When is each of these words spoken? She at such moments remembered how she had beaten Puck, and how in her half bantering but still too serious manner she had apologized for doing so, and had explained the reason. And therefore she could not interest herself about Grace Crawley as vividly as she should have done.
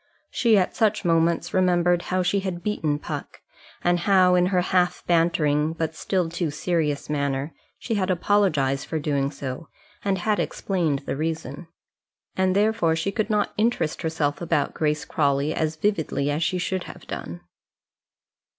She 0.31 0.57
at 0.57 0.75
such 0.75 1.05
moments 1.05 1.53
remembered 1.53 2.01
how 2.09 2.23
she 2.23 2.39
had 2.39 2.63
beaten 2.63 2.97
Puck, 2.97 3.39
and 3.83 3.99
how 3.99 4.33
in 4.33 4.47
her 4.47 4.61
half 4.61 5.03
bantering 5.05 5.73
but 5.73 5.93
still 5.95 6.27
too 6.27 6.49
serious 6.49 7.07
manner 7.07 7.53
she 7.77 7.93
had 7.93 8.09
apologized 8.09 8.87
for 8.87 8.97
doing 8.97 9.29
so, 9.29 9.67
and 10.03 10.17
had 10.17 10.39
explained 10.39 11.03
the 11.05 11.15
reason. 11.15 11.67
And 12.35 12.55
therefore 12.55 12.95
she 12.95 13.11
could 13.11 13.29
not 13.29 13.53
interest 13.57 14.01
herself 14.01 14.41
about 14.41 14.73
Grace 14.73 15.05
Crawley 15.05 15.53
as 15.53 15.75
vividly 15.75 16.31
as 16.31 16.41
she 16.41 16.57
should 16.57 16.85
have 16.85 17.05
done. 17.05 17.41